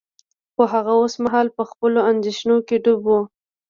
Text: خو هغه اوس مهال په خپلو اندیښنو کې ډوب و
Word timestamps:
خو 0.53 0.63
هغه 0.73 0.93
اوس 0.99 1.13
مهال 1.23 1.47
په 1.57 1.63
خپلو 1.69 1.99
اندیښنو 2.11 2.57
کې 2.67 2.77
ډوب 2.83 3.03
و 3.07 3.11